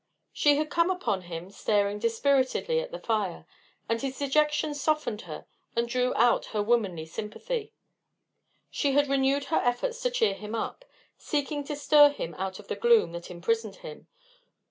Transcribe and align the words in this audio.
She 0.33 0.55
had 0.55 0.71
come 0.71 0.89
upon 0.89 1.21
him 1.29 1.51
staring 1.51 1.99
dispiritedly 1.99 2.79
at 2.79 2.89
the 2.89 2.97
fire, 2.97 3.45
and 3.87 4.01
his 4.01 4.17
dejection 4.17 4.73
softened 4.73 5.21
her 5.29 5.45
and 5.75 5.87
drew 5.87 6.15
out 6.15 6.45
her 6.57 6.63
womanly 6.63 7.05
sympathy. 7.05 7.75
She 8.71 8.93
had 8.93 9.07
renewed 9.07 9.43
her 9.53 9.59
efforts 9.63 10.01
to 10.01 10.09
cheer 10.09 10.33
him 10.33 10.55
up, 10.55 10.85
seeking 11.19 11.63
to 11.65 11.75
stir 11.75 12.09
him 12.09 12.33
out 12.39 12.57
of 12.57 12.67
the 12.67 12.75
gloom 12.75 13.11
that 13.11 13.29
imprisoned 13.29 13.75
him. 13.85 14.07